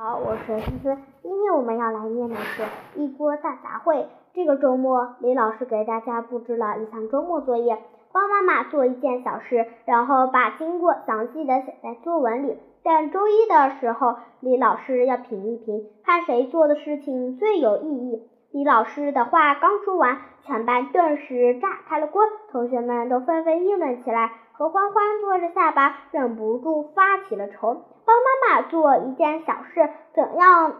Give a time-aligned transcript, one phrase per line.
[0.00, 0.96] 好，我是思思。
[1.24, 2.62] 今天我们要来念的是
[2.94, 3.96] 《一锅大杂烩》。
[4.32, 7.76] 这个周末，李老师给大家布置了一项周末作业：
[8.12, 12.56] 帮妈妈做一件小事，然后把经过详细的写在作文里。
[12.84, 18.22] 但周一的时候，李老师要评一评，看谁做的事情最有意义。
[18.52, 22.22] 李老师的话刚说完，全班顿时炸开了锅，
[22.52, 24.30] 同学们都纷纷议论起来。
[24.58, 27.74] 何欢欢拖着下巴，忍不住发起了愁。
[28.04, 30.72] 帮妈妈做一件小事，怎样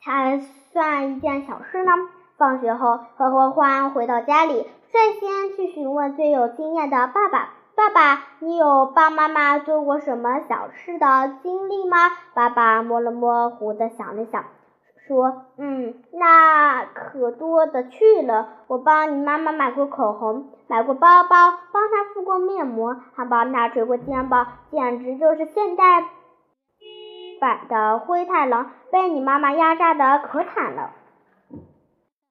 [0.00, 1.90] 才算一件小事呢？
[2.38, 14.44] 放学后，何欢欢回到家里，率先去询问最有经验的爸爸：“爸爸，你有帮妈妈做过什么小事的经历吗？”爸爸摸了摸胡子，想了想。
[15.08, 18.50] 说，嗯，那可多的去了。
[18.68, 26.04] 我帮你妈妈买过口红，买过包包，帮他敷过面膜，还帮他捶过肩膀，简直就是现代
[27.40, 30.90] 版的灰太狼，被你妈妈压榨的可惨了。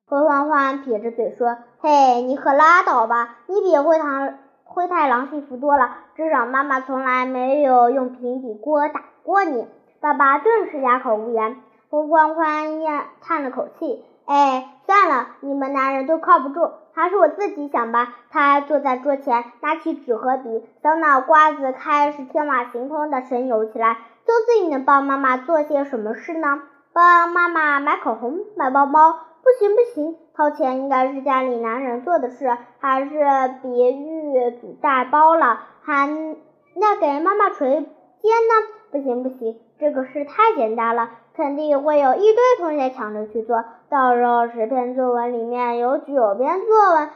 [0.08, 9.68] 何欢欢撇着嘴说：“嘿，你可拉倒吧，你比灰太灰太狼幸福多了，至少妈妈从来没有用平底锅打过你。”
[10.00, 11.58] 爸爸顿时哑口无言。
[11.90, 18.16] 何欢欢咽叹了口气，哎，算了，你们男人都靠不住，还是我自己想吧。
[18.30, 23.98] 他坐在桌前，拿起纸和笔，小脑瓜子开始天马行空的神游起来。
[24.24, 26.62] 究竟能帮妈妈做些什么事呢？
[26.94, 29.14] 帮妈妈买口红、买包包？
[29.44, 33.10] 不行不行，掏钱应该是家里男人做的事，还是
[33.64, 35.60] 别预煮大包了？
[35.82, 36.08] 还
[36.76, 38.68] 那给妈妈捶肩呢？
[38.92, 41.10] 不行不行，这个事太简单了。
[41.34, 47.10] 肯定会有一堆同学抢着去做，到时候十篇作文里面有九篇作文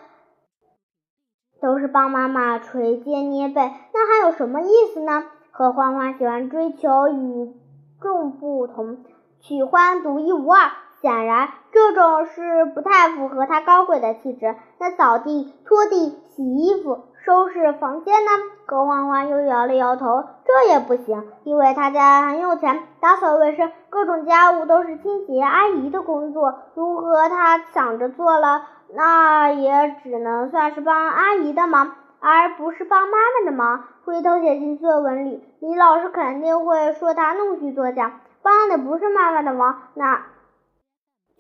[1.61, 3.61] 都是帮妈妈捶肩捏背，
[3.93, 5.25] 那还有什么意思呢？
[5.51, 7.53] 和欢欢喜欢追求与
[8.01, 8.97] 众不同，
[9.39, 14.55] 喜欢独一无二，显然这种事不太符合他高贵的气质。
[14.79, 17.05] 那扫地、拖地、洗衣服。
[17.25, 18.31] 收拾房间呢？
[18.67, 26.59] 何欢欢又摇了摇头，这也不行，因为他家很有钱，打扫卫生、各种家务都是清洁阿姨的工作。
[26.75, 33.83] 如果他想着做了，那也只能算是帮阿姨的忙，而不是帮妈妈的忙。
[34.05, 40.27] 回头写进作文里，李老师肯定会说他弄虚作假，帮的不是妈妈的忙，那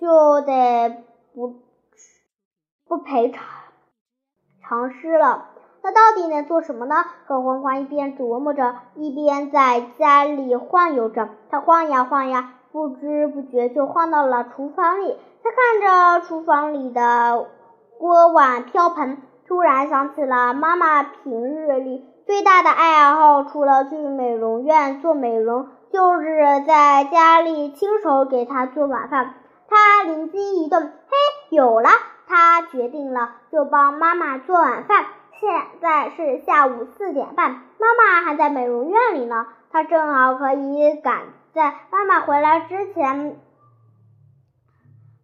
[0.01, 1.03] 就得
[1.35, 1.61] 不
[2.87, 3.43] 不赔偿
[4.63, 5.49] 偿失了。
[5.85, 6.95] 他到底能做什么呢？
[7.27, 11.29] 何欢欢一边琢磨着，一边在家里晃悠着。
[11.51, 15.15] 他晃呀晃呀，不知不觉就晃到了厨房里。
[15.43, 17.45] 他看着厨房里的
[17.99, 29.35] 锅碗瓢盆，突然想起了妈妈平日里最大的爱好，除了去美容院做美容，就是在家里亲手给她做晚饭。
[29.69, 30.89] 他灵机一动，嘿，
[31.51, 31.89] 有了！
[32.27, 35.05] 他决定了，就帮妈妈做晚饭。
[35.39, 35.49] 现
[35.81, 39.47] 在是下午四点半，妈妈还在美容院里呢。
[39.71, 41.23] 她正好可以赶
[41.53, 43.37] 在妈妈回来之前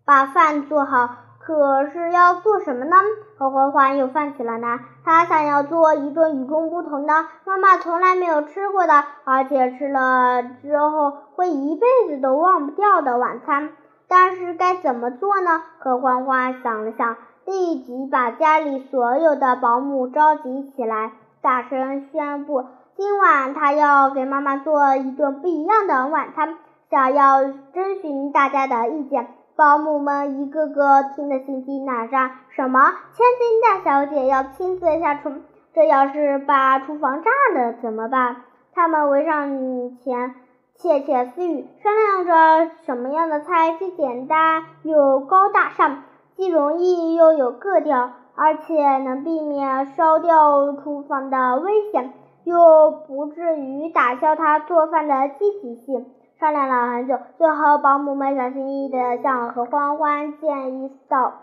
[0.06, 1.16] 把饭做好。
[1.44, 2.96] 可是要做什么呢？
[3.36, 4.80] 何欢欢又犯起了难。
[5.04, 13.72] 他想要做一顿与众不同的、妈妈从来没有吃过的，而且吃了之后会一辈子都忘不掉的晚餐。
[14.08, 15.64] 但是该怎么做呢？
[15.80, 17.18] 何欢欢想了想。
[17.46, 22.66] 立即把家里所有的保姆召集起来，大声宣布：
[22.96, 26.56] 今晚他要给妈妈做一顿不一样的晚餐，
[26.90, 29.28] 想要征询大家的意见。
[29.56, 32.80] 保姆们一个个听得心惊胆战：什么？
[33.14, 35.32] 千金大小姐要亲自下厨？
[35.74, 38.38] 这要是把厨房炸了怎么办？
[38.74, 40.36] 他们围上前
[40.76, 46.04] 窃窃私语，商量着什么样的菜既简单又高大上。
[46.42, 52.12] 既容易又有个调，而且能避免烧掉厨房的危险，
[52.46, 56.08] 又不至于打消他做饭的积极性。
[56.40, 61.34] 商量了很久，最后保姆们小心翼翼地向何欢欢建议道：“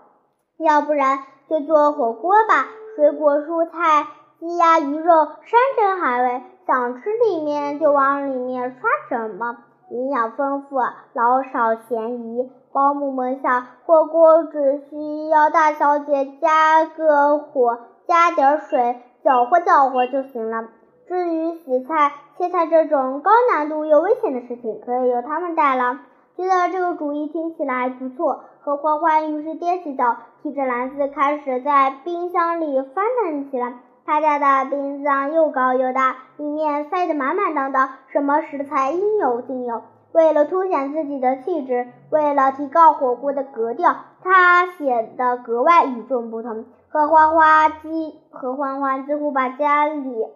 [0.58, 2.66] 要不然就做火锅吧，
[2.96, 4.08] 水果蔬菜、
[4.40, 9.58] 鸡鸭鱼肉、山珍海味，想吃里面就往里面刷什么。”
[9.90, 10.80] 营养丰富，
[11.12, 12.50] 老少咸宜。
[12.72, 20.68] 保姆们想，火锅只需要大小姐加个火，加点水，搅和搅和就行了。
[21.06, 25.94] 至于洗菜、切菜这种高难度又危险的事情，可以由他们代劳。
[26.36, 33.74] 觉得这个主意听起来不错，何欢欢于是踮起脚，提着篮子开始在冰箱里翻腾起来。
[34.04, 39.82] 他家的冰箱又高又大，里面塞得满满当当，什么食材应有尽有。
[40.12, 46.64] 为了凸显自己的气质，为了提高火锅的格调，他显得格外与众不同。
[46.90, 50.26] 和欢欢几和欢欢几乎把家里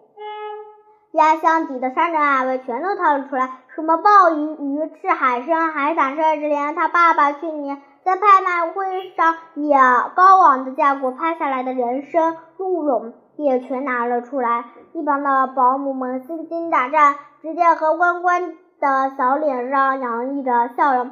[1.13, 9.71] 压箱底的山珍海味全都掏了出来，什么鲍鱼、鱼翅、海参、海胆，甚至连他爸爸去年在拍卖会上以
[10.15, 14.65] 高昂的价格拍下来的人参、鹿茸也全拿了出来。
[14.93, 18.55] 一旁的保姆们心惊胆战，只见何欢欢。
[18.83, 21.11] 的小脸上洋溢着笑容，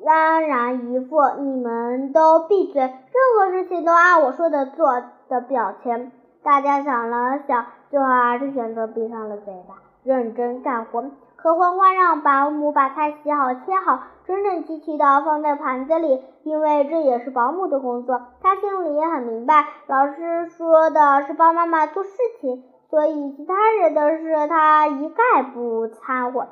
[0.00, 2.90] 嫣然一副“你们都闭嘴，任
[3.36, 6.10] 何事情都按我说的做”的表情。
[6.42, 11.04] 大家想了想，最后还是选择闭上了嘴巴，认真干活。
[11.36, 18.18] 何欢欢让保姆把菜洗好、切好，整整齐齐的放在盘子里，因为这也是保姆的工作。
[18.40, 22.10] 他心里也很明白，老师说的是帮妈妈做事
[22.40, 26.46] 情，所以其他人的事他一概不掺和。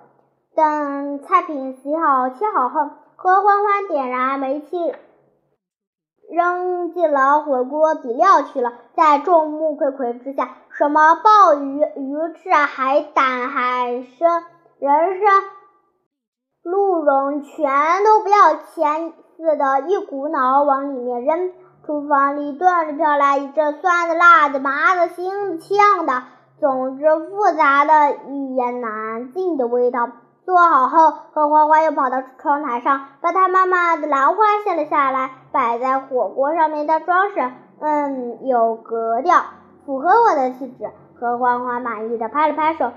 [0.61, 4.95] 等菜品洗好、切好后，何欢欢点燃煤气，
[6.31, 8.75] 扔进了火锅底料去了。
[8.95, 14.45] 在众目睽睽之下，什么鲍鱼、鱼翅、海胆、海参、
[14.79, 15.43] 人参、
[16.63, 21.53] 鹿茸，全都不要钱似的，一股脑往里面扔。
[21.87, 26.23] 厨房里顿时飘来一阵酸的、辣的、麻的、腥的、呛的，
[26.61, 30.11] 总之复杂的、一言难尽的味道。
[30.45, 37.51] 做好后，何花花又跑到窗台上，把她妈妈的兰花卸了下来，摆在火锅上面当装饰。
[37.81, 39.37] 嗯，有格调，
[39.87, 40.91] 符合我的气质。
[41.19, 42.91] 何花花满意的拍了拍手。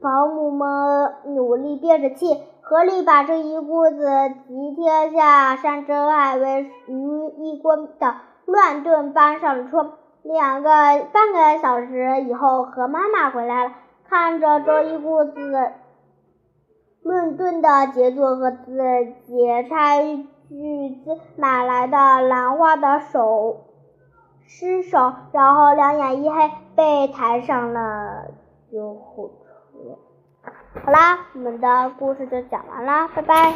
[0.00, 4.06] 保姆们努力憋着气，合力把这一锅子
[4.48, 8.14] 集天下山珍海味于一锅的
[8.46, 9.98] 乱炖搬上了桌。
[10.22, 13.72] 两个半个小时以后，何妈妈回来了，
[14.08, 15.72] 看着这一锅子。
[17.04, 18.72] 论顿的杰作和自
[19.26, 20.02] 己拆
[20.48, 23.66] 巨资买来的兰花的手
[24.46, 28.28] 失手，然后两眼一黑，被抬上了
[28.72, 30.80] 救护车。
[30.82, 33.54] 好啦，我们的故事就讲完啦，拜拜。